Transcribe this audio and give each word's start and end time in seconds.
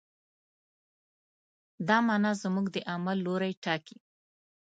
دا 1.87 1.97
معنی 2.07 2.31
زموږ 2.43 2.65
د 2.71 2.77
عمل 2.93 3.17
لوری 3.25 3.53
ټاکي. 3.63 3.97